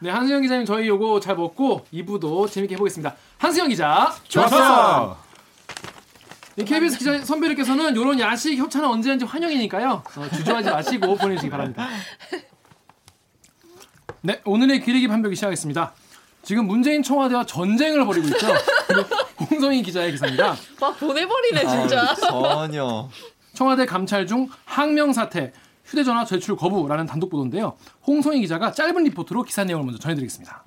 [0.00, 3.16] 네, 한수영 기자님 저희 요거 잘 먹고 2부도 재밌게 해보겠습니다.
[3.38, 4.14] 한수영 기자.
[4.28, 5.16] 좋았어.
[6.54, 10.02] 네, KBS 기자 선배님께서는 이런 야식 협찬은 언제든지 환영이니까요.
[10.16, 11.88] 어, 주저하지 마시고 보내주시기 바랍니다.
[14.22, 15.92] 네, 오늘의 기레기 판별기 시작하겠습니다.
[16.42, 18.46] 지금 문재인 청와대와 전쟁을 벌이고 있죠.
[19.50, 20.56] 홍성희 기자의 기사입니다.
[20.80, 22.02] 막 보내버리네 진짜.
[22.02, 23.08] 아, 전혀.
[23.54, 25.52] 청와대 감찰 중 항명 사태,
[25.88, 27.74] 휴대전화 제출 거부라는 단독 보도인데요.
[28.06, 30.64] 홍성희 기자가 짧은 리포트로 기사 내용을 먼저 전해드리겠습니다.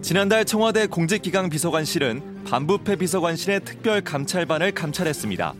[0.00, 5.52] 지난달 청와대 공직기강 비서관실은 반부패 비서관실의 특별 감찰반을 감찰했습니다.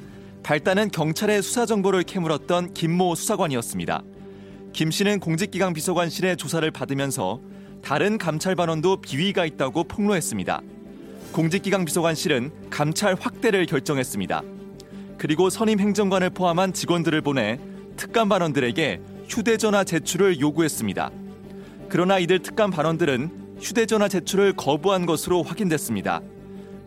[0.42, 4.02] 발단은 경찰의 수사 정보를 캐물었던 김모 수사관이었습니다.
[4.72, 7.40] 김 씨는 공직기강 비서관실의 조사를 받으면서
[7.82, 10.60] 다른 감찰반원도 비위가 있다고 폭로했습니다.
[11.32, 14.42] 공직기강 비서관실은 감찰 확대를 결정했습니다.
[15.18, 17.58] 그리고 선임 행정관을 포함한 직원들을 보내
[17.96, 21.10] 특감 반원들에게 휴대전화 제출을 요구했습니다.
[21.88, 26.22] 그러나 이들 특감 반원들은 휴대전화 제출을 거부한 것으로 확인됐습니다.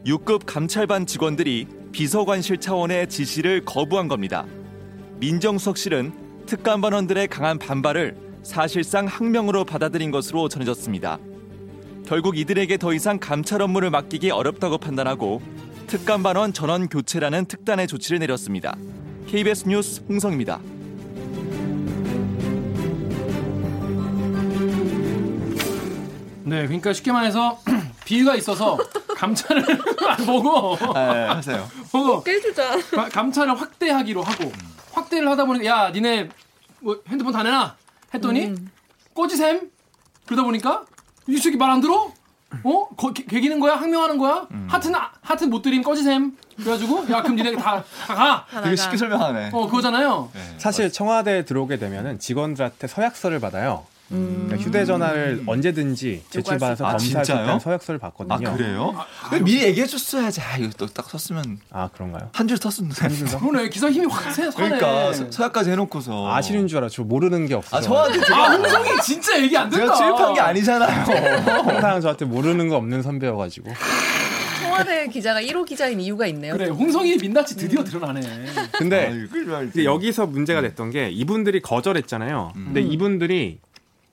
[0.05, 4.45] 6급 감찰반 직원들이 비서관실 차원의 지시를 거부한 겁니다.
[5.19, 6.13] 민정수석실은
[6.45, 11.19] 특감 반원들의 강한 반발을 사실상 항명으로 받아들인 것으로 전해졌습니다.
[12.05, 15.41] 결국 이들에게 더 이상 감찰 업무를 맡기기 어렵다고 판단하고
[15.87, 18.75] 특감반원 전원 교체라는 특단의 조치를 내렸습니다.
[19.27, 20.59] KBS 뉴스 홍성입니다.
[26.43, 27.59] 네, 그러니까 쉽게 말해서
[28.03, 28.77] 비위가 있어서
[29.15, 29.63] 감찰을
[30.07, 31.67] 안 보고 네, 하세요.
[31.91, 32.79] 보고 깨주자.
[32.91, 34.51] 가- 감찰을 확대하기로 하고
[34.91, 36.29] 확대를 하다 보니까 야 니네
[36.79, 37.75] 뭐 핸드폰 다 내놔
[38.13, 38.53] 했더니
[39.13, 39.69] 꼬지샘
[40.25, 40.85] 그러다 보니까
[41.27, 42.11] 이 새끼 말 안 들어?
[42.63, 42.87] 어?
[42.97, 43.75] 거, 개, 개기는 거야?
[43.75, 44.45] 항명하는 거야?
[44.67, 48.45] 하트는 아- 하트 못 드림 꺼지셈 그래가지고 야 그럼 니네 다, 다 가.
[48.63, 49.51] 되게 쉽게 설명하네.
[49.53, 50.29] 어 그거잖아요.
[50.57, 53.85] 사실 청와대에 들어오게 되면은 직원들한테 서약서를 받아요.
[54.11, 58.49] 그러니까 휴대전화를 언제든지 제출받아서 아, 검사할 서약서를 받거든요.
[58.49, 58.95] 아 그래요?
[59.31, 60.41] 왜 미리 얘기해줬어야지.
[60.41, 62.29] 아, 이거 또딱 썼으면 아, 그런가요?
[62.33, 63.37] 한줄 썼는데.
[63.39, 64.49] 그러네 기사 힘이 확 세.
[64.49, 66.89] 그러니까 서- 서약까지 해놓고서 아시는 줄 알아.
[66.89, 67.77] 저 모르는 게 없어요.
[67.77, 69.85] 아 저한테 아 제가 홍성이 진짜 얘기 안 된다.
[69.85, 71.05] 제가 취입한 게 아니잖아요.
[71.65, 73.71] 항상 저한테 모르는 거 없는 선배여가지고.
[74.61, 76.53] 청와대 기자가 1호 기자인 이유가 있네요.
[76.53, 78.21] 그래 홍성이 민낯이 드디어 드러나네.
[78.73, 79.25] 근데.
[79.69, 82.51] 이제 여기서 문제가 됐던 게 이분들이 거절했잖아요.
[82.53, 83.59] 근데 이분들이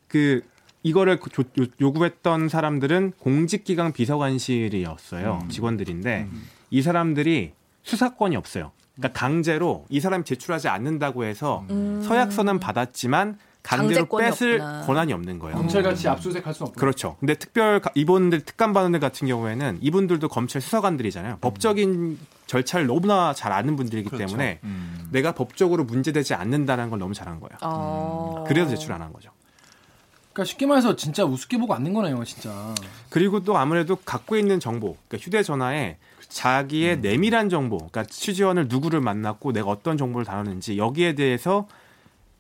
[0.08, 0.42] 그
[0.82, 5.41] 이거를 조- 요- 요구했던 사람들은 공직기강 비서관실이었어요.
[5.50, 6.28] 직원들인데
[6.70, 7.52] 이 사람들이
[7.82, 8.72] 수사권이 없어요.
[8.97, 11.64] 그러니까 강제로 이 사람이 제출하지 않는다고 해서
[12.04, 14.80] 서약서는 받았지만 강제로 뺏을 없구나.
[14.86, 15.56] 권한이 없는 거예요.
[15.56, 16.76] 검찰같이 압수수색할 수 없고.
[16.80, 17.16] 그렇죠.
[17.20, 21.38] 근데 특별 가- 이분들 특감반원들 같은 경우에는 이분들도 검찰 수사관들이잖아요.
[21.41, 24.26] 법적인 절차를 너무나 잘 아는 분들이기 그렇죠.
[24.26, 25.08] 때문에 음.
[25.10, 27.58] 내가 법적으로 문제되지 않는다는 걸 너무 잘한 거예요.
[27.62, 28.44] 어...
[28.48, 29.30] 그래서 제출 안 한 거죠.
[30.38, 32.72] 그러니까 쉽게 말해서 진짜 우습게 보고 앉는 거네요, 진짜.
[33.10, 35.97] 그리고 또 아무래도 갖고 있는 정보, 그러니까 휴대전화에
[36.28, 41.66] 자기의 내밀한 정보, 그러니까 취지원을 누구를 만났고 내가 어떤 정보를 다뤘는지 여기에 대해서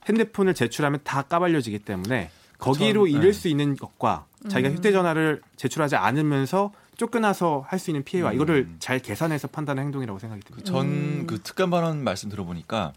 [0.08, 3.38] 핸드폰을 제출하면 다 까발려지기 때문에 거기로 전- 잃을 네.
[3.38, 9.48] 수 있는 것과 자기가 휴대전화를 제출하지 않으면서 쫓겨나서 할 수 있는 피해와 이거를 잘 계산해서
[9.48, 10.64] 판단한 행동이라고 생각이 듭니다.
[10.70, 12.92] 전그 특감 반원 말씀 들어보니까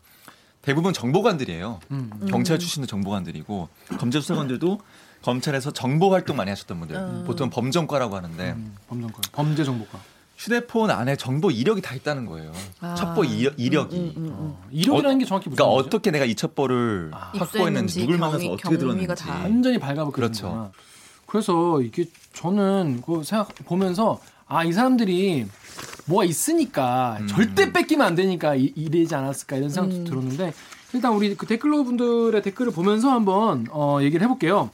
[0.62, 1.80] 대부분 정보관들이에요.
[1.92, 2.12] 음.
[2.30, 4.80] 경찰 출신의 정보관들이고 검찰 수사관들도
[5.24, 7.24] 검찰에서 정보 활동 많이 하셨던 분들.
[7.26, 10.00] 보통 범정과라고 하는데 음, 범정과 범죄 정보과.
[10.38, 12.52] 휴대폰 안에 정보 이력이 다 있다는 거예요.
[12.80, 12.96] 아.
[12.96, 13.96] 첩보 이력, 이력이.
[13.96, 14.30] 음, 음, 음.
[14.34, 15.88] 어, 이력이라는 게 정확히 무슨 그러니까 말이죠?
[15.88, 19.24] 어떻게 내가 이 첩보를 확보했는지 입수했는지, 누굴 만나서 어떻게 들었는지.
[19.24, 19.40] 다.
[19.44, 20.12] 완전히 그렇죠.
[20.12, 20.72] 그렇죠.
[21.28, 24.20] 그래서 이게 저는 그 생각 보면서
[24.54, 25.48] 아 이 사람들이
[26.06, 27.28] 뭐가 있으니까 음.
[27.28, 30.04] 절대 뺏기면 안 되니까 이, 이러지 않았을까 이런 생각도 음.
[30.04, 30.54] 들었는데
[30.94, 34.70] 일단 우리 그 댓글로 분들의 댓글을 보면서 한번 어, 얘기를 해볼게요.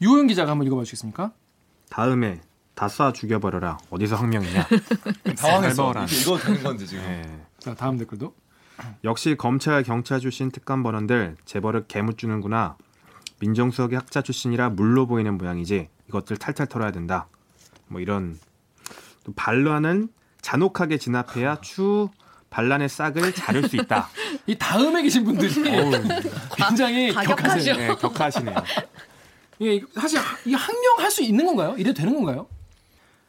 [0.00, 1.32] 유호영 기자가 한번 읽어봐 주시겠습니까?
[1.90, 2.40] 다음에
[2.76, 3.78] 다 쏴 죽여버려라.
[3.90, 4.66] 어디서 항명이냐?
[5.36, 5.92] 당황했어.
[6.06, 7.02] 이거 되는 건지 지금.
[7.02, 7.40] 네.
[7.58, 8.32] 자 다음 댓글도
[9.02, 12.76] 역시 검찰 경찰 출신 특감 번원들 재벌을 개무 주는구나.
[13.40, 17.26] 민정수석이 학자 출신이라 물로 보이는 모양이지 이것들 탈탈 털어야 된다.
[17.88, 18.38] 뭐 이런
[19.24, 20.08] 또 반란은
[20.40, 22.08] 잔혹하게 진압해야 추
[22.50, 24.08] 반란의 싹을 자를 수 있다.
[24.46, 25.52] 이 다음에 계신 분들이
[26.56, 27.44] 굉장히 가격하죠.
[27.44, 27.76] 격하세요.
[27.76, 28.56] 네, 격하시네요.
[29.58, 31.74] 이게 사실 이 항명할 수 있는 건가요?
[31.76, 32.46] 이래도 되는 건가요?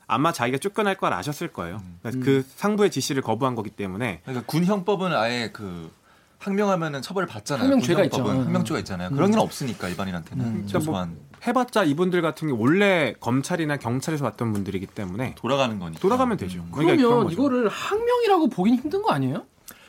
[0.07, 1.81] 아마 자기가 쫓겨날 걸 아셨을 거예요.
[2.01, 5.91] 그러니까 그 상부의 지시를 거부한 거기 때문에 그러니까 군 형법은 아예 그
[6.39, 7.65] 항명하면은 처벌을 받잖아요.
[7.65, 8.21] 항명죄가 있죠.
[8.24, 8.45] 음.
[8.45, 9.09] 항명죄가 있잖아요.
[9.09, 10.68] 그런 게 없으니까 일반인한테는 음.
[10.68, 16.00] 소소한 해봤자 이분들 같은 게 원래 검찰이나 경찰에서 왔던 분들이기 때문에 돌아가는 거니까.
[16.00, 16.65] 돌아가면 되죠.
[16.71, 17.31] 그러니까 그런 그러면.
[17.31, 19.45] 이거를 항명이라고 보긴 힘든 거 아니에요?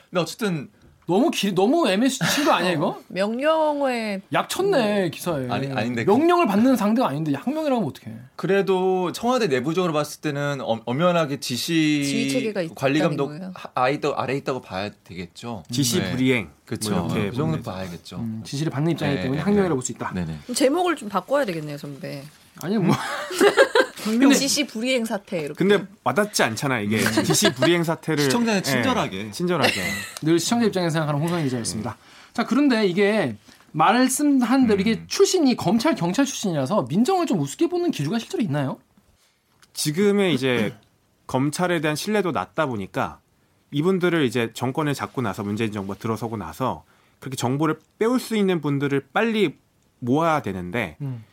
[0.09, 0.69] 근데 어쨌든
[1.11, 2.97] 너무 길 너무 MS 친거 아니야 이거?
[3.09, 5.47] 명령에 약 쳤네 기사에.
[5.49, 8.15] 아니, 아닌데 그- 명령을 받는 상대가 아닌데 항명이라고 하면 어떡해?
[8.37, 13.31] 그래도 청와대 내부적으로 봤을 때는 엄, 엄연하게 지시 관리 감독?
[13.53, 15.63] 하- 아래 있다 아래 있다고 봐야 되겠죠.
[15.71, 16.11] 지시 네.
[16.11, 16.91] 불이행 그렇죠.
[16.95, 17.61] 뭐 그 정도.
[17.61, 18.15] 봐야겠죠.
[18.17, 19.75] 음, 지시를 받는 입장이기 네, 때문에 네, 항명이라고 네.
[19.75, 20.11] 볼수 있다.
[20.13, 20.39] 네네.
[20.55, 22.23] 제목을 좀 바꿔야 되겠네요, 선배.
[22.61, 22.95] 아니 뭐
[24.03, 25.53] 근데 지시 불이행 사태 이렇게.
[25.53, 29.27] 근데 와닿지 않잖아 이게 지시 불이행 사태를 시청자에 친절하게.
[29.27, 29.81] 예, 친절하게
[30.21, 31.97] 늘 시청자 입장에서 생각하는 홍성희 기자였습니다.
[32.33, 33.35] 자 그런데 이게
[33.71, 38.79] 말씀한 대로 이게 출신이 검찰 경찰 출신이라서 민정을 좀 우습게 보는 기류가 실제로 있나요?
[39.73, 40.75] 지금의 이제
[41.27, 43.19] 검찰에 대한 신뢰도 낮다 보니까
[43.71, 46.83] 이분들을 이제 정권을 잡고 나서 문재인 정부가 들어서고 나서
[47.19, 49.55] 그렇게 정보를 빼올 수 있는 분들을 빨리
[49.99, 51.23] 모아야 되는데 음.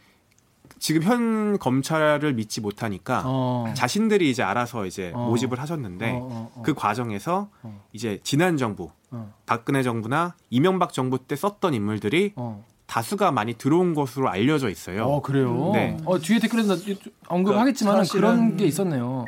[0.78, 3.72] 지금 현 검찰을 믿지 못하니까 어.
[3.76, 5.28] 자신들이 이제 알아서 이제 어.
[5.28, 6.62] 모집을 하셨는데 어, 어, 어.
[6.62, 7.82] 그 과정에서 어.
[7.92, 9.32] 이제 지난 정부 어.
[9.46, 12.64] 박근혜 정부나 이명박 정부 때 썼던 인물들이 어.
[12.86, 15.04] 다수가 많이 들어온 것으로 알려져 있어요.
[15.04, 15.70] 어 그래요.
[15.74, 15.96] 네.
[16.06, 16.82] 어 뒤에 댓글에서 나
[17.28, 19.26] 언급하겠지만 그러니까 사실은- 그런 게 있었네요.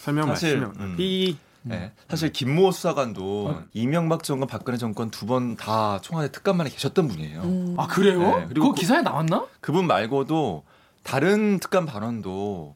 [0.00, 0.80] 설명 사실, 말씀.
[0.80, 0.96] 음.
[0.96, 1.36] 삐
[1.68, 1.92] 네.
[2.08, 7.40] 사실 김모 수사관도 이명박 정권, 박근혜 정권 두 번다 청와대 특감만에 계셨던 분이에요.
[7.42, 7.74] 음.
[7.78, 8.20] 아 그래요?
[8.20, 9.46] 네, 그리고 그거 그- 기사에 나왔나?
[9.60, 10.64] 그분 말고도
[11.02, 12.74] 다른 특감 발언도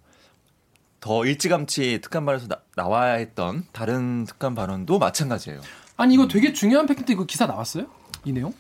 [1.00, 5.61] 더 일찌감치 특감 발언에서 나, 나와야 했던 다른 특감 발언도 마찬가지예요.
[5.97, 7.87] 아니 이거 되게 중요한 팩트인데 그 기사 나왔어요?
[8.25, 8.53] 이 내용?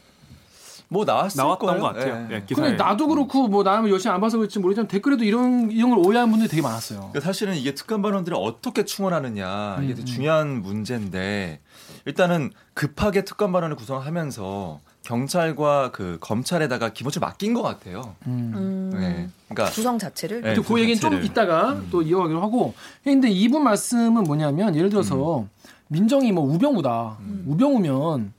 [0.92, 1.80] 뭐 나왔을 나왔던 거예요.
[1.80, 2.26] 것 같아요.
[2.30, 2.34] 예.
[2.34, 2.68] 네, 기사에.
[2.68, 6.30] 근데 나도 그렇고 뭐 나는 열심히 안 봐서 그렇지 모르지만 댓글에도 이런 이런 걸 오해한
[6.30, 6.98] 분들이 되게 많았어요.
[6.98, 10.04] 그러니까 사실은 이게 특감 발언들을 어떻게 충원하느냐 이게 음, 되게 음.
[10.04, 11.60] 중요한 문제인데
[12.04, 18.14] 일단은 급하게 특감 발언을 구성하면서 경찰과 그 검찰에다가 기본적으로 맡긴 것 같아요.
[18.26, 18.52] 음.
[18.54, 18.90] 음.
[18.94, 19.28] 네.
[19.48, 20.42] 그러니까 구성 자체를.
[20.42, 20.54] 네.
[20.54, 21.24] 또그 얘기는 좀 자체를.
[21.24, 21.88] 이따가 음.
[21.90, 25.46] 또 이어가기로 하고 근데 이분 말씀은 뭐냐면 예를 들어서
[25.88, 27.44] 민정이 뭐 우병우다 음.
[27.48, 28.32] 우병우면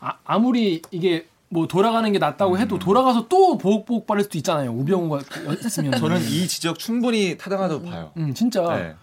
[0.00, 5.20] 아, 무리 이게 뭐 돌아가는 게 낫다고 해도 돌아가서 또 보복 받을 수도 있잖아요 우병우가
[5.64, 8.12] 했으면 저는 이 지적 충분히 타당하다고 봐요.
[8.16, 8.94] 음 진짜 네.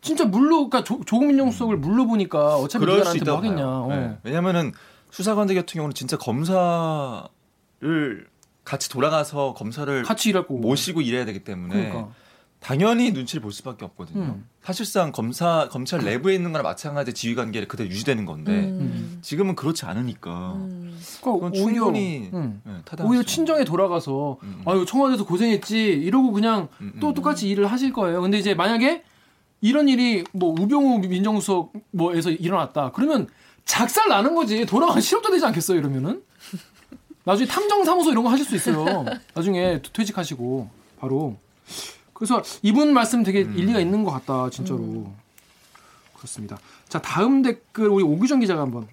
[0.00, 3.64] 진짜 물로 그러니까 조, 조국 민정수석을 물로 보니까 어차피 그럴 수 누구한테 뭐 있다고 하겠냐
[3.64, 3.84] 봐요.
[3.84, 3.88] 어.
[3.88, 4.18] 네.
[4.24, 4.72] 왜냐면은
[5.10, 7.28] 수사관들 같은 경우는 진짜 검사를
[8.64, 12.12] 같이 돌아가서 검사를 같이 일할 거고 모시고 일해야 되기 때문에 그러니까
[12.62, 14.22] 당연히 눈치를 볼 수밖에 없거든요.
[14.22, 14.48] 음.
[14.62, 19.18] 사실상 검사 검찰 내부에 있는 거나 마찬가지 지휘 관계를 그대로 유지되는 건데 음.
[19.20, 20.96] 지금은 그렇지 않으니까 음.
[21.20, 22.60] 그러니까 오히려 충분히 음.
[22.64, 23.10] 네, 타당하죠.
[23.10, 24.62] 오히려 친정에 돌아가서 음.
[24.64, 27.14] 아유 청와대에서 고생했지 이러고 그냥 음, 또 음.
[27.14, 28.22] 똑같이 일을 하실 거예요.
[28.22, 29.02] 근데 이제 만약에
[29.60, 32.92] 이런 일이 뭐 우병우 민정수석 뭐에서 일어났다.
[32.92, 33.26] 그러면
[33.64, 34.66] 작살 나는 거지.
[34.66, 36.22] 돌아가기 실업자 되지 않겠어요, 이러면은?
[37.24, 39.04] 나중에 탐정 사무소 이런 거 하실 수 있어요.
[39.34, 40.68] 나중에 퇴직하시고
[40.98, 41.36] 바로.
[42.12, 43.56] 그래서 이분 말씀 되게 음.
[43.56, 45.12] 일리가 있는 것 같다, 진짜로.
[46.16, 46.58] 그렇습니다.
[46.88, 48.86] 자, 다음 댓글 우리 오규정 기자가 한번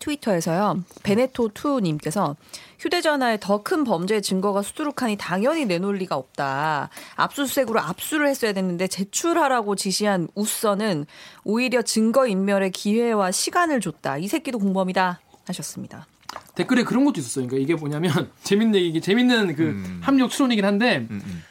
[0.00, 0.82] 트위터에서요.
[1.02, 2.36] 베네토2님께서
[2.78, 6.90] 휴대전화에 더 큰 범죄 증거가 수두룩하니 당연히 내놓을 리가 없다.
[7.16, 11.06] 압수수색으로 압수를 했어야 됐는데 제출하라고 지시한 우서는
[11.44, 14.18] 오히려 증거 인멸의 기회와 시간을 줬다.
[14.18, 15.20] 이 새끼도 공범이다.
[15.46, 16.06] 하셨습니다.
[16.54, 17.46] 댓글에 그런 것도 있었어요.
[17.46, 20.00] 그러니까 이게 뭐냐면 재밌는 얘기, 재밌는 그 음.
[20.02, 21.42] 합력 추론이긴 한데 음, 음.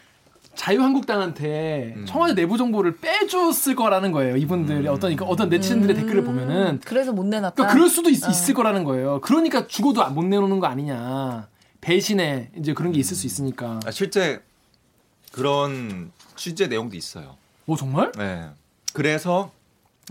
[0.55, 2.05] 자유한국당한테 음.
[2.05, 4.37] 청와대 내부 정보를 빼줬을 거라는 거예요.
[4.37, 7.55] 이분들이 어떤 그러니까 어떤 네티즌들의 댓글을 보면은 그래서 못 내놨다.
[7.55, 8.29] 그러니까 그럴 수도 있, 어.
[8.29, 9.21] 있을 거라는 거예요.
[9.21, 11.47] 그러니까 죽어도 못 내놓는 거 아니냐.
[11.81, 13.79] 배신에 이제 그런 게 있을 수 있으니까.
[13.85, 14.41] 아, 실제
[15.31, 17.35] 그런 취재 내용도 있어요.
[17.67, 18.11] 오 정말?
[18.17, 18.49] 네.
[18.93, 19.51] 그래서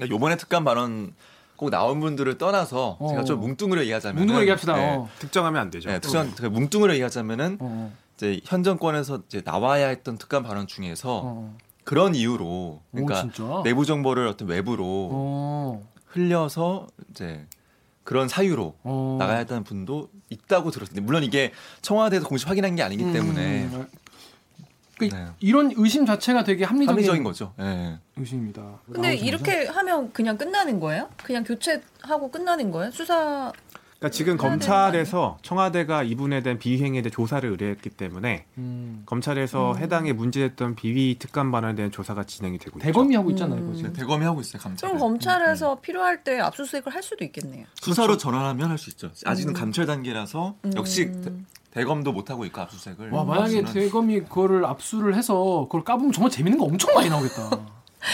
[0.08, 1.14] 요번에 특감 발언
[1.56, 3.08] 꼭 나온 분들을 떠나서 어.
[3.08, 4.74] 제가 좀 뭉뚱그려 얘기하자면 뭉뚱그려 얘기합시다.
[4.76, 5.08] 어.
[5.18, 5.88] 특정하면 안 되죠.
[5.88, 7.92] 네, 특정 그 뭉뚱그려 얘기하자면은 어.
[8.16, 11.56] 이제 현 정권에서 이제 나와야 했던 특감 발언 중에서 어.
[11.84, 13.62] 그런 이유로 그러니까 오?
[13.62, 15.88] 내부 정보를 어떤 외부로 어.
[16.06, 17.46] 흘려서 이제
[18.04, 19.16] 그런 사유로 어.
[19.18, 21.52] 나가야 했다는 분도 있다고 들었는데 물론 이게
[21.82, 23.86] 청와대에서 공식 확인한 게 아니기 때문에 음.
[24.96, 25.26] 그 네.
[25.40, 27.52] 이런 의심 자체가 되게 합리적인, 합리적인 거죠.
[27.58, 27.98] 예.
[28.16, 28.80] 의심입니다.
[28.92, 29.16] 근데.
[29.16, 31.08] 이렇게 하면 그냥 끝나는 거예요?
[31.24, 32.92] 그냥 교체하고 끝나는 거예요?
[32.92, 33.52] 수사
[34.04, 39.02] 그러니까 지금 검찰에서 청와대가 이분에 대한 비위행에 대해 조사를 의뢰했기 때문에 음.
[39.06, 42.84] 검찰에서 해당에 문제됐던 비위 특감 반환에 대한 조사가 진행이 되고 있죠.
[42.84, 43.82] 대검이 하고 있잖아요, 음.
[43.82, 44.60] 네, 대검이 하고 있어요.
[44.60, 44.90] 감찰.
[44.90, 47.64] 그럼 검찰에서 필요할 때 압수수색을 할 수도 있겠네요.
[47.80, 49.10] 수사로 전환하면 할 수 있죠.
[49.24, 49.54] 아직은 음.
[49.54, 50.72] 감찰 단계라서 음.
[50.76, 51.32] 역시 대,
[51.70, 53.10] 대검도 못 하고 있고 압수수색을.
[53.10, 53.72] 와 만약에 압수는.
[53.72, 57.58] 대검이 그거를 압수를 해서 그걸 까보면 정말 재밌는 거 엄청 많이 나오겠다.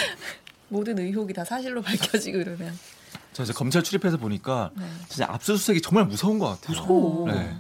[0.68, 2.73] 모든 의혹이 다 사실로 밝혀지고 이러면
[3.40, 4.85] 저 이제 검찰 출입해서 보니까 네.
[5.09, 6.78] 진짜 압수수색이 정말 무서운 것 같아요.
[6.80, 7.26] 무서워.
[7.32, 7.56] 네.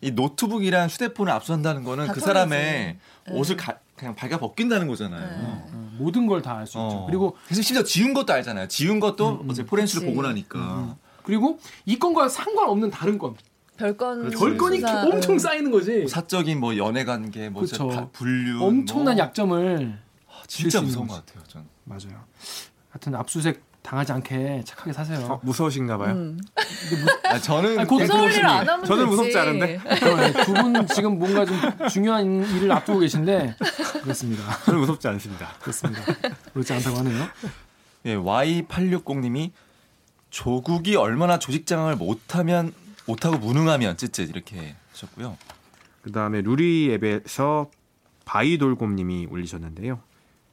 [0.00, 2.20] 이 노트북이랑 휴대폰을 압수한다는 거는 다 그.
[2.20, 2.98] 사람의 네.
[3.32, 5.28] 옷을 가- 그냥 발가 벗긴다는 거잖아요.
[5.42, 6.80] 어, 모든 걸 다 알수 있죠.
[6.80, 7.06] 어.
[7.06, 8.68] 그리고 그래서 심지어 지운 것도 알잖아요.
[8.68, 10.06] 지운 것도 어제 포렌스를.
[10.06, 10.96] 보고 나니까.
[11.24, 13.34] 그리고 이 건과 상관없는 다른 건
[13.76, 14.30] 별건.
[14.30, 15.38] 별건이 수사, 엄청 응.
[15.40, 16.06] 쌓이는 거지.
[16.06, 17.66] 사적인 뭐 연애 관계, 뭐.
[17.66, 19.24] 다 분류, 엄청난 뭐.
[19.24, 21.42] 약점을 아, 진짜 수 무서운 것 같아요.
[21.48, 21.64] 전.
[21.84, 22.22] 맞아요.
[22.90, 25.18] 하여튼 압수수색 당하지 않게 착하게 사세요.
[25.20, 26.12] 어, 무서우신가 봐요.
[26.12, 26.38] 음.
[27.24, 28.30] 아, 저는 아니, 무서울.
[28.30, 29.10] 일을 안 하면 저는 되지.
[29.10, 29.78] 무섭지 않은데?
[30.44, 31.56] 두 분 지금 뭔가 좀
[31.88, 33.56] 중요한 일을 앞두고 계신데
[34.02, 34.44] 그렇습니다.
[34.66, 35.48] 저는 무섭지 않습니다.
[35.60, 36.02] 그렇습니다.
[36.52, 37.28] 그렇지 않다고 하네요.
[38.04, 39.52] 예, Y860님이
[40.28, 42.74] 조국이 얼마나 조직 장악을 못하면
[43.06, 45.38] 못하고 무능하면 쯧쯧 이렇게 하셨고요.
[46.02, 47.70] 그 다음에 루리 앱에서
[48.26, 50.00] 바이돌곰님이 올리셨는데요.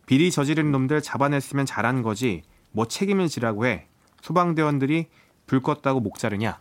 [0.05, 2.43] 비리 저지른 놈들 잡아냈으면 잘한 거지.
[2.75, 3.85] 뭐 책임을 지라고 해.
[4.21, 5.07] 소방대원들이
[5.47, 6.59] 불 껐다고 목 자르냐.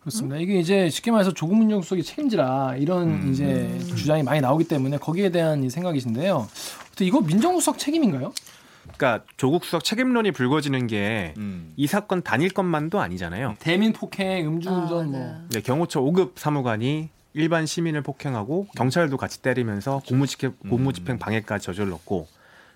[0.00, 0.36] 그렇습니다.
[0.36, 3.32] 이게 이제 쉽게 말해서 조국 민정수석이 책임지라 이런 음.
[3.32, 6.46] 이제 주장이 많이 나오기 때문에 거기에 대한 이 생각이신데요.
[7.00, 8.32] 이거 민정수석 책임인가요?
[8.96, 11.74] 그러니까 조국 수석 책임론이 불거지는 게이 음.
[11.88, 13.56] 사건 단일 것만도 아니잖아요.
[13.58, 15.40] 대민 폭행, 음주운전 아, 뭐 맞아.
[15.50, 22.28] 네, 경호처 5급 사무관이 일반 시민을 폭행하고 경찰도 같이 때리면서 공무집행, 공무집행 방해까지 저질렀고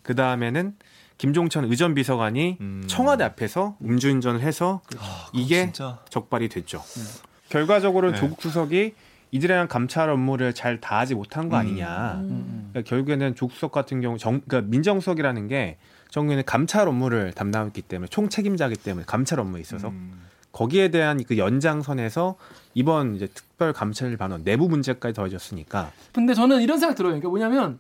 [0.03, 0.75] 그 다음에는
[1.21, 2.85] 김종천 의전 비서관이 음.
[2.87, 6.83] 청와대 앞에서 음주운전을 해서 아, 이게 진짜 적발이 됐죠.
[7.51, 8.19] 결과적으로 네.
[8.19, 8.95] 조국 수석이
[9.31, 12.23] 이들이랑 감찰 업무를 잘 다하지 못한 거 아니냐.
[12.23, 12.71] 음.
[12.73, 15.77] 그러니까 결국에는 조국 수석 같은 경우 정, 그러니까 민정수석이라는 게
[16.09, 20.23] 정부에는 감찰 업무를 담당했기 때문에 총 책임자기 때문에 감찰 업무에 있어서 음.
[20.53, 22.37] 거기에 대한 그 연장선에서
[22.73, 27.11] 이번 이제 특별 감찰 반원 내부 문제까지 더해졌으니까 근데 저는 이런 생각 들어요.
[27.11, 27.79] 그러니까 뭐냐면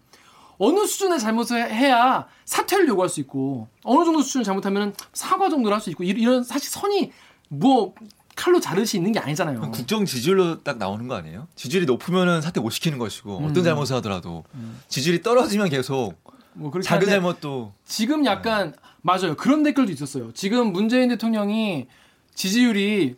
[0.62, 5.81] 어느 수준의 잘못을 해야 사퇴를 요구할 수 있고 어느 정도 수준을 잘못하면 사과 정도를 할
[5.81, 7.11] 수 있고 이- 이런 사실 선이
[7.49, 7.95] 뭐
[8.37, 9.61] 칼로 자를 수 있는 게 아니잖아요.
[9.71, 11.49] 국정 지지율로 딱 나오는 거 아니에요?
[11.57, 13.45] 지지율이 높으면은 사퇴 못 시키는 것이고 음.
[13.47, 14.45] 어떤 잘못을 하더라도
[14.88, 16.14] 지지율이 떨어지면 계속
[16.52, 19.35] 뭐 그렇게 작은 잘못도 지금 약간 맞아요.
[19.37, 20.31] 그런 댓글도 있었어요.
[20.33, 21.87] 지금 문재인 대통령이
[22.35, 23.17] 지지율이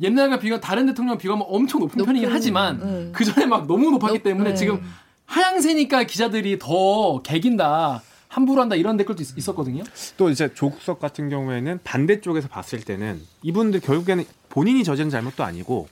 [0.00, 3.12] 옛날과 비교 다른 대통령 비교하면 엄청 높은 편이긴 높은, 하지만 음.
[3.14, 4.56] 그 전에 막 너무 높았기 높- 때문에 네.
[4.56, 4.82] 지금
[5.30, 8.02] 하향세니까 기자들이 더 개긴다.
[8.28, 9.82] 함부로 한다 이런 댓글도 있, 었거든요
[10.16, 15.88] 또 이제 조국 수석 같은 경우에는 반대쪽에서 봤을 때는 이분들 결국에는 본인이 저지른 잘못도 아니고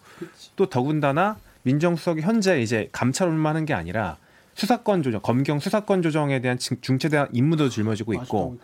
[0.54, 4.18] 또 더군다나 민정수석이 현재 이제 감찰 업무만 하는 게 아니라
[4.54, 8.58] 수사권 조정, 검경 수사권 조정에 대한 중- 중체대한 임무도 짊어지고 있고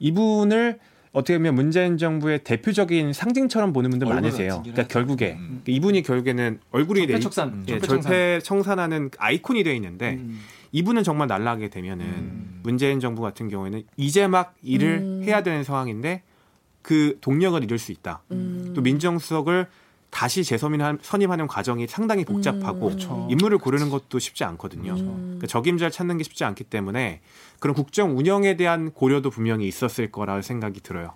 [0.00, 0.80] 이분을
[1.12, 4.62] 어떻게 보면 문재인 정부의 대표적인 상징처럼 보는 분들 많으세요.
[4.62, 5.62] 그러니까 게 결국에 음.
[5.66, 7.64] 이분이 결국에는 얼굴이 돼 음.
[7.68, 7.78] 예.
[7.78, 10.40] 절패 청산하는 아이콘이 돼 있는데 음.
[10.72, 12.60] 이분은 정말 날라가게 되면은 음.
[12.62, 15.22] 문재인 정부 같은 경우에는 이제 막 일을 음.
[15.24, 16.22] 해야 되는 상황인데
[16.80, 18.22] 그 동력을 잃을 수 있다.
[18.30, 18.72] 음.
[18.74, 19.66] 또 민정수석을
[20.12, 23.26] 다시 재선임하는 선임하는 과정이 상당히 복잡하고 음, 그렇죠.
[23.30, 24.92] 인물을 고르는 것도 쉽지 않거든요.
[24.92, 25.22] 음.
[25.38, 27.22] 그러니까 적임자를 찾는 게 쉽지 않기 때문에
[27.58, 31.14] 그런 국정 운영에 대한 고려도 분명히 있었을 거라 생각이 들어요.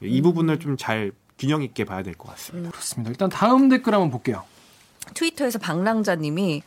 [0.00, 2.70] 이 부분을 좀 잘 균형 있게 봐야 될 것 같습니다.
[2.70, 3.10] 그렇습니다.
[3.10, 4.44] 일단 다음 댓글 한번 볼게요.
[5.14, 6.62] 트위터에서 방랑자님이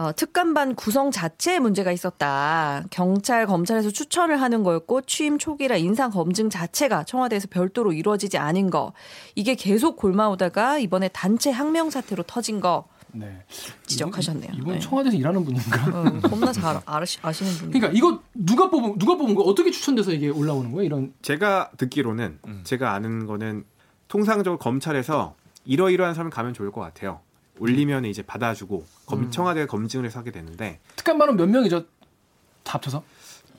[0.00, 2.82] 어, 특감반 구성 자체에 문제가 있었다.
[2.88, 8.94] 경찰, 검찰에서 추천을 하는 거였고 취임 초기라 인상 검증 자체가 청와대에서 별도로 이루어지지 않은 거.
[9.34, 13.44] 이게 계속 골마오다가 이번에 단체 항명 사태로 터진 거 네.
[13.84, 14.52] 지적하셨네요.
[14.54, 14.78] 이분 네.
[14.78, 15.84] 청와대에서 일하는 분인가?
[15.92, 17.70] 어, 겁나 잘 아시, 아시는 분.
[17.70, 20.86] 그러니까 이거 누가 뽑은 누가 뽑은 거 어떻게 추천돼서 이게 올라오는 거예요?
[20.86, 22.60] 이런 제가 듣기로는 음.
[22.64, 23.64] 제가 아는 거는
[24.08, 25.34] 통상적으로 검찰에서
[25.66, 27.20] 이러이러한 사람 가면 좋을 것 같아요.
[27.60, 29.30] 올리면 이제 받아주고 검, 음.
[29.30, 31.84] 청와대가 검증을 해서 하게 되는데 특감반은 몇 명이죠?
[32.64, 33.02] 다 합쳐서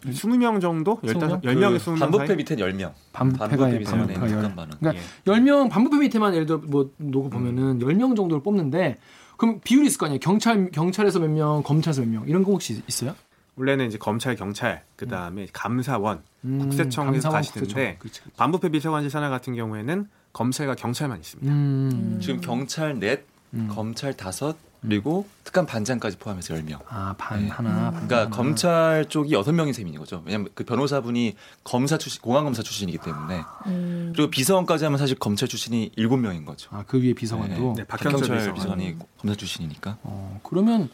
[0.06, 1.00] 20명 정도?
[1.06, 1.42] 15, 20 명?
[1.42, 2.36] 10명에 그 20명 반부패?
[2.36, 2.92] 밑엔 10명.
[3.14, 4.28] 반부패가 예, 반부패가 열.
[4.30, 4.78] 특감반은.
[4.80, 5.32] 그러니까 예.
[5.32, 8.98] 10명 반부패 밑에만 예를 들어 뭐 놓고 보면은 10명 정도를 뽑는데
[9.38, 10.20] 그럼 비율이 있을 거 아니에요.
[10.20, 12.28] 경찰 경찰에서 몇 명, 검찰에서 몇 명.
[12.28, 13.16] 이런 거 혹시 있어요?
[13.56, 18.00] 원래는 이제 검찰, 경찰, 그 다음에 감사원, 음, 국세청에서 감사원, 가시는데 국세청.
[18.00, 18.38] 그렇지, 그렇지.
[18.38, 21.54] 반부패 비서관실 산하 같은 경우에는 검찰과 경찰만 있습니다.
[21.54, 22.20] 음.
[22.22, 23.68] 지금 경찰 넷, 음.
[23.72, 26.80] 검찰 다섯, 그리고 특감 반장까지 포함해서 10명.
[26.88, 27.50] 아, 반 네.
[27.50, 27.92] 하나.
[27.92, 28.30] 반 그러니까 하나.
[28.30, 30.24] 검찰 쪽이 여섯 명인 셈인 거죠.
[30.26, 34.12] 왜냐하면 그 변호사분이 검사 출신, 공안 검사 출신이기 때문에 음.
[34.16, 36.70] 그리고 비서관까지 하면 사실 검찰 출신이 일곱 명인 거죠.
[36.72, 37.76] 아, 그 위에 비서관도.
[37.78, 38.54] 네, 박형철 박형철 비서관.
[38.56, 39.98] 비서관 이 검사 출신이니까.
[40.02, 40.90] 어, 그러면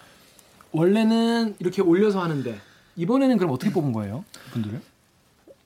[0.72, 2.60] 원래는 이렇게 올려서 하는데
[2.98, 4.26] 이번에는 그럼 어떻게 뽑은 거예요?
[4.52, 4.82] 분들을?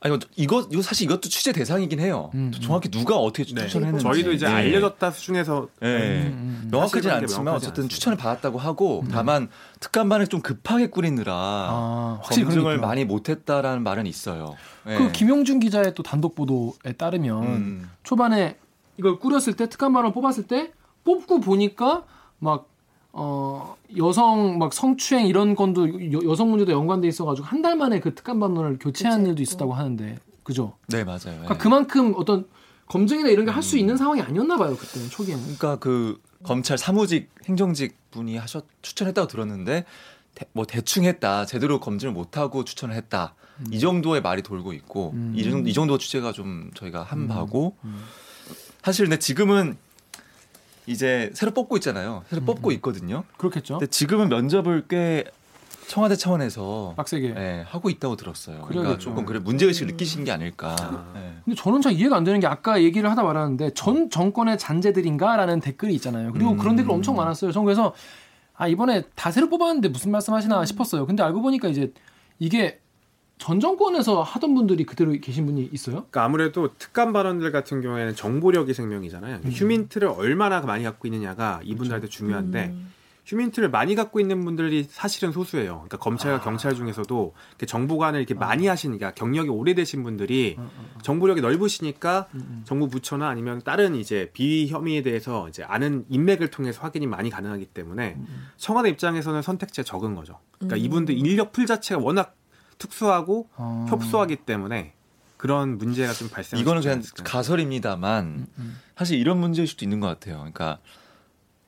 [0.04, 2.32] 아니 이거 이거 사실 이것도 취재 대상이긴 해요.
[2.34, 3.68] 음, 정확히 누가 어떻게 네.
[3.68, 4.50] 추천했는지 저희도 이제 예.
[4.50, 5.88] 알려졌다 수준에서 예.
[6.26, 7.94] 음, 명확하진 사실관계 않지만 명확하지 어쨌든 않습니다.
[7.96, 12.80] 추천을 받았다고 하고 다만 특감반을 좀 급하게 꾸리느라 아, 확실히 검증을.
[12.80, 14.56] 많이 못했다라는 말은 있어요.
[14.88, 14.98] 예.
[14.98, 17.90] 그 김용준 기자의 또 단독 보도에 따르면 음.
[18.02, 18.58] 초반에
[18.98, 20.72] 이걸 꾸렸을 때 특감반을 뽑았을 때
[21.04, 22.06] 뽑고 보니까
[22.40, 22.71] 막
[23.14, 28.16] 어, 여성 막 성추행 이런 건도 여, 성 문제도 연관돼 있어가지고 한 달 만에 그
[28.16, 29.30] 특감 반론을 교체한 교체했고.
[29.30, 30.74] 일도 있었다고 하는데 그죠?
[30.88, 31.20] 네 맞아요.
[31.24, 31.58] 그러니까 예.
[31.58, 32.46] 그만큼 어떤
[32.88, 35.44] 검증이나 이런 게 할수 있는 상황이 아니었나 봐요 그때는 초기에는.
[35.44, 39.86] 그러니까 그 검찰 사무직 행정직 분이 하셨 추천했다고 들었는데
[40.36, 43.36] 대, 뭐 대충 했다 제대로 검증을 못하고 추천을 했다
[43.72, 45.34] 이 정도의 말이 돌고 있고 음.
[45.36, 47.76] 이, 정도, 이 정도 취재가 좀 저희가 한 바고
[48.84, 49.78] 사실 근데 지금은
[50.88, 53.80] 이제 새로 뽑고 있잖아요 새로 뽑고 있거든요 그렇겠죠.
[53.80, 55.26] 근데 지금은 면접을 꽤
[55.88, 57.34] 청와대 차원에서 빡세게.
[57.36, 58.98] 예, 하고 있다고 들었어요 그러니까.
[58.98, 60.76] 조금 그래 문제 의식을 느끼신 게 아닐까
[61.16, 61.34] 예.
[61.44, 65.94] 근데 저는 잘 이해가 안 되는 게 아까 얘기를 하다 말았는데 전 정권의 잔재들인가라는 댓글이
[65.96, 66.32] 있잖아요.
[66.32, 67.52] 그리고 그런 댓글 엄청 많았어요.
[67.52, 67.94] 전 그래서
[68.56, 71.06] 아 이번에 다 새로 뽑았는데 무슨 말씀하시나 싶었어요.
[71.06, 71.92] 근데 알고 보니까 이제
[72.40, 72.80] 이게
[73.42, 75.96] 전 정권에서 하던 분들이 그대로 계신 분이 있어요.
[75.96, 79.40] 그러니까 아무래도 특감 발언들 같은 경우에는 정보력이 생명이잖아요.
[79.44, 79.52] 음.
[79.52, 82.94] 휴민트를 얼마나 많이 갖고 있느냐가 이분들한테 중요한데 음.
[83.26, 85.74] 휴민트를 많이 갖고 있는 분들이 사실은 소수예요.
[85.74, 86.42] 그러니까 검찰과 아.
[86.42, 87.34] 경찰 중에서도
[87.66, 90.70] 정보관을 이렇게 많이 하시는, 그러니까 경력이 오래되신 분들이 어,
[91.02, 96.82] 정보력이 넓으시니까 음, 정부 부처나 아니면 다른 이제 비위 혐의에 대해서 이제 아는 인맥을 통해서
[96.82, 100.38] 확인이 많이 가능하기 때문에 음, 청와대 입장에서는 선택지가 적은 거죠.
[100.60, 100.86] 그러니까 음.
[100.86, 102.36] 이분들 인력 풀 자체가 워낙
[102.82, 103.86] 특수하고 어.
[103.90, 104.94] 협소하기 때문에
[105.38, 106.60] 그런 문제가 좀 발생.
[106.60, 108.78] 이거는 그냥 가설입니다만 음, 음.
[108.98, 110.38] 사실 이런 문제일 수도 있는 것 같아요.
[110.38, 110.80] 그러니까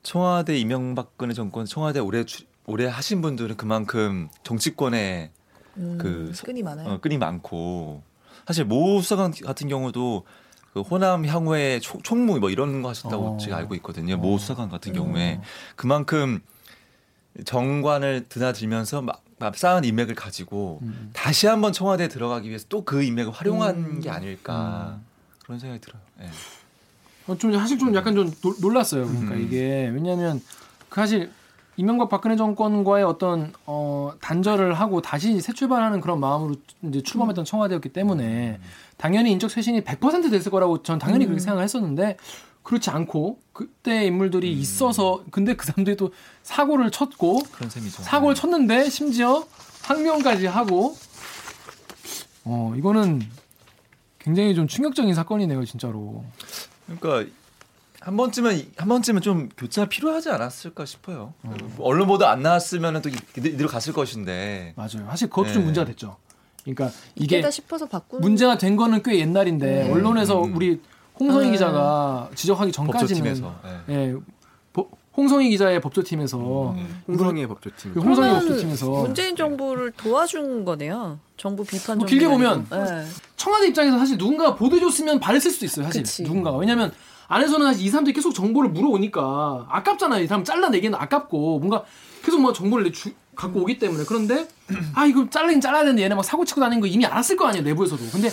[0.01, 5.31] 청와대 이명박근혜 정권 청와대 오래 주- 오래 하신 분들은 그만큼 정치권에
[5.77, 6.89] 음, 그 끈이 많아요.
[6.89, 8.03] 어, 끈이 많고
[8.47, 10.23] 사실 모 수사관 같은 경우도
[10.73, 13.37] 그 호남 향후에 총- 총무 뭐 이런 거 하셨다고 어.
[13.37, 14.15] 제가 알고 있거든요.
[14.15, 14.17] 어.
[14.17, 14.95] 모 수사관 같은 음.
[14.95, 15.41] 경우에
[15.75, 16.41] 그만큼
[17.45, 19.22] 정관을 드나들면서 막, 막
[19.53, 21.09] 쌓은 인맥을 가지고 음.
[21.13, 23.99] 다시 한번 청와대에 들어가기 위해서 또 그 인맥을 활용한 음.
[24.01, 24.99] 게 아닐까
[25.43, 26.01] 그런 생각이 들어요.
[26.21, 26.29] 예.
[27.27, 29.05] 어, 좀 사실 좀 약간 좀 놀- 놀랐어요.
[29.07, 29.41] 그러니까 음.
[29.41, 30.41] 이게 왜냐하면
[30.89, 31.31] 그 사실
[31.75, 37.89] 이명박 박근혜 정권과의 어떤 어, 단절을 하고 다시 새 출발하는 그런 마음으로 이제 출범했던 청와대였기
[37.89, 38.59] 때문에
[38.97, 42.17] 당연히 인적 쇄신이 100% 됐을 거라고 전 당연히 그렇게 생각했었는데
[42.63, 48.01] 그렇지 않고 그때 인물들이 있어서 근데 그 사람들이 또 사고를 쳤고 그런 셈이죠.
[48.03, 49.45] 사고를 쳤는데 심지어
[49.83, 50.95] 항명까지 하고
[52.45, 53.21] 어 이거는
[54.19, 56.23] 굉장히 좀 충격적인 사건이네요 진짜로.
[56.85, 57.31] 그러니까
[57.99, 61.33] 한 번쯤은 한 번쯤은 좀 교체가 필요하지 않았을까 싶어요.
[61.79, 64.73] 언론 보도 안 나왔으면은 또 이대- 이대로 갔을 것인데.
[64.75, 65.05] 맞아요.
[65.09, 65.65] 사실 그것도 좀 네.
[65.65, 66.17] 문제가 됐죠.
[66.63, 67.43] 그러니까 이게
[68.21, 69.91] 문제가 된 거는 꽤 옛날인데 네.
[69.91, 70.55] 언론에서 음.
[70.55, 70.81] 우리
[71.19, 71.51] 홍성희 네.
[71.51, 73.55] 기자가 지적하기 전까지는 법조팀에서.
[73.89, 73.93] 예.
[73.93, 74.15] 예,
[74.73, 76.37] 보- 홍성희 기자의 법조팀에서
[76.71, 77.03] 음.
[77.07, 77.93] 홍성희의 법조팀.
[77.93, 81.19] 그 홍성희 법조팀에서 문재인 정부를 도와준 거네요.
[81.37, 82.07] 정부 비판 뭐.
[82.07, 83.05] 길게 보면 네.
[83.35, 85.85] 청와대 입장에서 사실 누군가가 보도해줬으면 받았을 수도 있어요.
[85.85, 86.23] 사실 그치.
[86.23, 86.91] 누군가가 왜냐면
[87.27, 90.23] 안에서는 사실 이 사람들이 계속 정보를 물어오니까 아깝잖아요.
[90.23, 91.83] 이 사람 잘라내기는 아깝고 뭔가
[92.23, 94.47] 계속 뭐 정보를 주- 갖고 오기 때문에 그런데
[94.93, 97.63] 아 이거 잘라긴 잘라야 되는데 얘네 막 사고 치고 다니는 거 이미 알았을 거 아니에요
[97.63, 98.03] 내부에서도.
[98.11, 98.29] 근데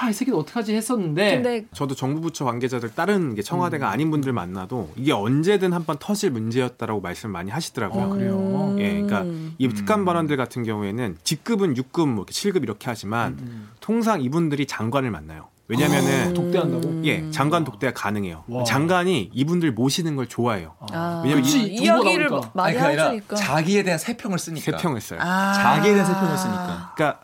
[0.00, 4.32] 아 이 새끼들 어떡하지 했었는데 근데 저도 정부 부처 관계자들 다른 게 청와대가 아닌 분들
[4.32, 8.04] 만나도 이게 언제든 한번 터질 문제였다라고 말씀 많이 하시더라고요.
[8.04, 8.76] 어, 그래요?
[8.78, 9.24] 예, 그러니까
[9.58, 13.68] 이 특감 발언들 같은 경우에는 직급은 6급, 뭐 이렇게 7급 이렇게 하지만 음.
[13.80, 15.48] 통상 이분들이 장관을 만나요.
[15.66, 17.04] 왜냐면은 아, 독대한다고?
[17.06, 18.44] 예, 장관 독대가 가능해요.
[18.48, 18.64] 와.
[18.64, 20.74] 장관이 이분들 모시는 걸 좋아해요.
[20.92, 22.50] 아, 왜냐면 그치, 이- 이야기를 나오니까.
[22.52, 23.36] 많이 해주니까.
[23.36, 24.62] 자기에 대한 세평을 쓰니까.
[24.62, 25.20] 세 평을 써요.
[25.22, 25.52] 아.
[25.54, 26.92] 자기에 대한 세평을 쓰니까.
[26.94, 27.20] 그러니까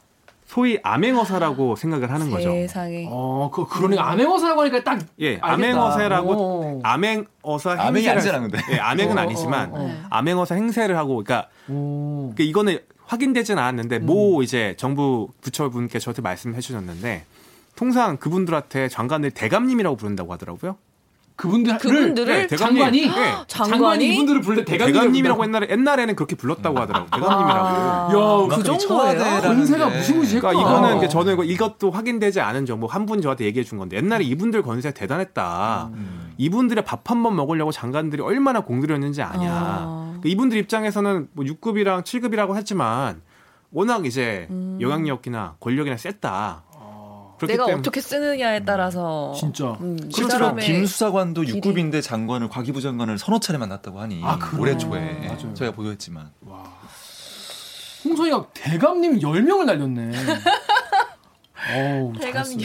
[0.47, 2.51] 소위 암행어사라고 생각을 하는 거죠.
[2.51, 3.07] 세상에.
[3.11, 5.47] 어, 그 그러니까 암행어사라고 하니까 딱 예, 알겠다.
[5.53, 6.81] 암행어사라고 어.
[6.83, 8.59] 암행어사 암행이 행세를- 아니잖아, 근데.
[8.73, 9.87] 예, 암행은 어, 아니지만 어, 어.
[9.87, 10.01] 네.
[10.09, 12.33] 암행어사 행세를 하고 그러니까 오.
[12.37, 17.25] 그 이거는 확인되진 않았는데 모 이제 정부 부처분께 저한테 말씀해 주셨는데
[17.81, 20.77] 통상 그분들한테 장관들 대감님이라고 부른다고 하더라고요.
[21.37, 22.77] 그분들 그분들을 네, 대감님.
[22.77, 23.15] 장관이 네.
[23.47, 24.13] 장관이, 장관이?
[24.13, 27.09] 이분들을 불러 대감님 대감님이라고 옛날에 옛날에는 그렇게 불렀다고 하더라고요.
[27.11, 27.67] 대감님이라고.
[27.67, 28.11] 아,
[28.53, 29.41] 야, 그 정도예요?
[29.41, 30.53] 권세가 게 무시무시했구나.
[30.53, 31.09] 그러니까 이거는 이제 어.
[31.09, 35.89] 저는 이거- 이것도 확인되지 않은 정보 한분 저한테 얘기해 준 건데 옛날에 이분들 권세 대단했다.
[35.95, 36.33] 음.
[36.37, 39.51] 이분들의 밥 한 번 먹으려고 장관들이 얼마나 공들였는지 아냐.
[39.51, 40.07] 아.
[40.21, 43.23] 그러니까 이분들 입장에서는 뭐 6급이랑 7급이라고 했지만
[43.73, 44.77] 워낙 이제 음.
[44.79, 46.65] 영향력이나 권력이나 셌다.
[47.41, 49.77] 그렇기 내가 때문에 어떻게 쓰느냐에 따라서 진짜.
[49.81, 51.61] 음, 그 실제로 사람의 김 수사관도 길이.
[51.61, 54.39] 6급인데 장관을 과기부 장관을 서너 차례 만났다고 하니 아?
[54.59, 55.55] 올해 초에 맞아요.
[55.55, 56.31] 저희가 보도했지만
[58.05, 60.13] 홍성이가 대감님 10명을 날렸네.
[61.77, 62.13] 어우.
[62.21, 62.59] 잘했어요.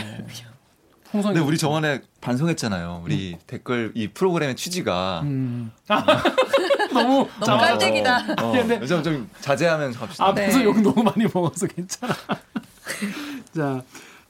[1.13, 1.33] 홍성이.
[1.35, 3.01] 근데 우리 저번에 반성했잖아요.
[3.03, 5.71] 우리 댓글 이 프로그램의 취지가 음.
[5.87, 6.03] 아,
[6.93, 8.25] 너무 너무 자, 깔때기다.
[8.41, 10.25] 어, 근데- 좀, 좀 자제하면서 갑시다.
[10.27, 10.63] 앞에서 네.
[10.65, 12.13] 욕 너무 많이 먹어서 괜찮아.
[13.55, 13.81] 자,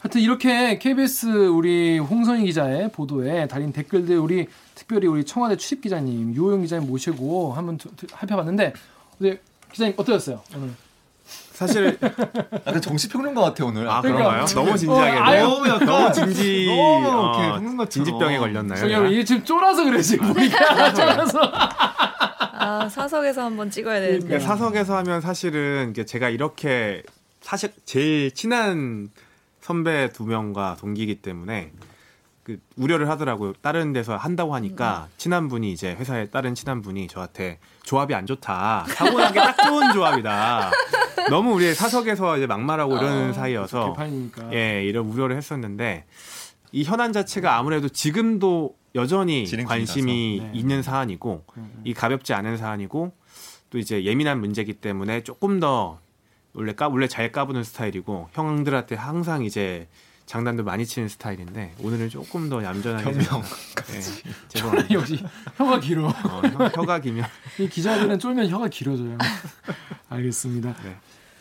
[0.05, 6.35] 하여튼 이렇게 KBS 우리 홍선희 기자의 보도에 달린 댓글들 우리 특별히 우리 청와대 출입 기자님
[6.35, 8.73] 유호영 기자님 모시고 한번 살펴봤는데
[9.19, 9.41] 어제
[9.71, 10.69] 기자님 어떠셨어요 오늘?
[11.25, 11.97] 사실
[12.67, 13.89] 약간 정치 평론가 같아 오늘.
[13.89, 14.29] 아 그러니까.
[14.29, 14.45] 그런가요?
[14.45, 17.89] 너무 진지하게 어, 아유, 너무 약간 너무 진지 너무 어, 이렇게 먹는 것처럼.
[17.89, 18.91] 진지병에 걸렸나요?
[18.91, 21.39] 여러분, 이게 지금 쫄아서 그래 지금 우리가 쫄아서.
[21.51, 24.27] 아 사석에서 한번 찍어야 되는데.
[24.27, 27.01] 그러니까 사석에서 하면 사실은 이게 제가 이렇게
[27.41, 29.09] 사실 제일 친한
[29.69, 31.71] 선배 두 명과 동기이기 때문에
[32.43, 33.53] 그 우려를 하더라고요.
[33.63, 38.85] 다른 데서 한다고 하니까 친한 분이 이제 회사에 다른 친한 분이 저한테 조합이 안 좋다.
[38.89, 40.69] 사고 나기 딱 좋은 조합이다.
[41.31, 44.53] 너무 우리 사석에서 이제 막말하고 이러는 사이여서 개판이니까.
[44.53, 46.05] 예, 이런 우려를 했었는데
[46.71, 50.41] 이 현안 자체가 아무래도 지금도 여전히 관심이.
[50.43, 50.51] 네.
[50.53, 51.43] 있는 사안이고
[51.85, 53.13] 이 가볍지 않은 사안이고
[53.71, 55.97] 또 이제 예민한 문제이기 때문에 조금 더
[56.55, 59.87] 원래 까 원래 잘 까부는 스타일이고 형들한테 항상 이제
[60.25, 63.43] 장난도 많이 치는 스타일인데 오늘은 조금 더 얌전하게 변명.
[63.93, 63.99] 예,
[64.49, 64.93] 죄송합니다.
[64.95, 65.23] 역시
[65.57, 66.07] 혀가 길어.
[66.07, 67.25] 어, 혀- 혀가 기면
[67.59, 69.17] 이 기자들은 쫄면 혀가 길어져요.
[70.09, 70.75] 알겠습니다.
[70.83, 70.95] 네.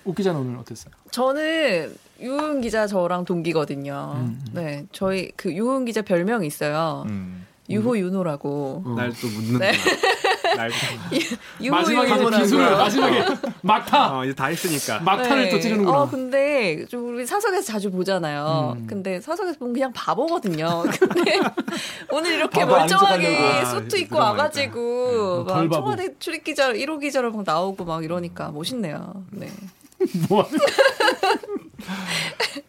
[0.05, 0.93] 옥 기자는 오늘 어땠어요?
[1.11, 4.13] 저는 유은 기자 저랑 동기거든요.
[4.19, 4.45] 음.
[4.53, 7.05] 네, 저희 그 유은 기자 별명이 있어요.
[7.09, 7.47] 음.
[7.71, 8.83] 유호 윤호라고.
[8.85, 8.95] 어.
[8.97, 9.73] 날또 묻는구나.
[11.61, 12.41] 유호 마지막에.
[12.43, 13.25] 기술을 마지막에
[13.63, 15.01] 막타 어, 이제 다 했으니까.
[15.01, 16.03] 막타를 또 찌르는구나.
[16.03, 18.77] 어, 근데 좀 우리 사석에서 자주 보잖아요.
[18.79, 18.87] 음.
[18.87, 20.85] 근데 사석에서 보면 그냥 바보거든요.
[21.01, 21.41] 근데
[22.11, 23.65] 오늘 이렇게 멀쩡하게.
[23.65, 25.75] 수트 아, 입고 와가지고 음, 덜막 바보.
[25.75, 29.25] 청와대 출입 기자 1호 기자로 막 나오고 막 이러니까 멋있네요.
[29.31, 29.51] 네.
[30.29, 30.59] 뭐 하는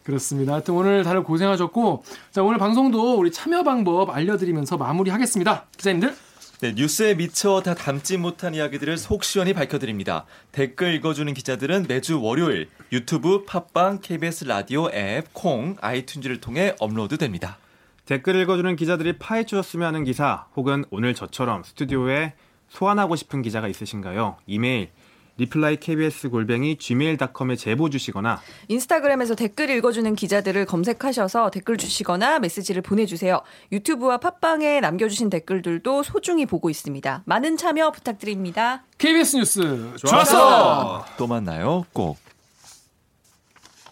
[0.03, 0.53] 그렇습니다.
[0.53, 5.65] 하여튼 오늘 다들 고생하셨고 자 오늘 방송도 우리 참여 방법 알려드리면서 마무리하겠습니다.
[5.77, 6.15] 기자님들
[6.61, 10.25] 네, 뉴스에 미처 다 담지 못한 이야기들을 속 시원히 밝혀드립니다.
[10.53, 17.57] 댓글 읽어주는 기자들은 매주 월요일 유튜브, 팟빵, KBS 라디오 앱, 콩, 아이튠즈를 통해 업로드됩니다.
[18.05, 22.35] 댓글 읽어주는 기자들이 파헤쳐줬으면 하는 기사 혹은 오늘 저처럼 스튜디오에
[22.69, 24.37] 소환하고 싶은 기자가 있으신가요?
[24.47, 24.91] 이메일
[25.37, 33.41] reply kbs 골뱅이 gmail.com에 제보 주시거나 인스타그램에서 댓글 읽어주는 기자들을 검색하셔서 댓글 주시거나 메시지를 보내주세요.
[33.71, 37.23] 유튜브와 팟빵에 남겨주신 댓글들도 소중히 보고 있습니다.
[37.25, 38.83] 많은 참여 부탁드립니다.
[38.97, 41.05] KBS 뉴스 좋았어!
[41.17, 41.85] 또 만나요.
[41.91, 42.17] 꼭.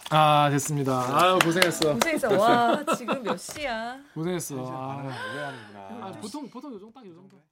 [0.10, 0.94] 아 됐습니다.
[0.94, 1.94] 아 고생했어.
[1.96, 2.38] 고생했어.
[2.40, 3.98] 와 지금 몇 시야?
[4.14, 4.56] 고생했어.
[4.72, 5.12] 아,
[6.02, 7.43] 아, 보통 보통 요정 딱요 정도.